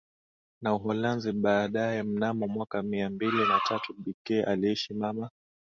[0.61, 5.29] na Uholanzi baadaye Mnamo mwaka Mia mbili na tatu B K aliishi mama